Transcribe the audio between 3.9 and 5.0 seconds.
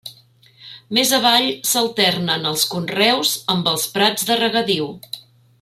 prats de regadiu.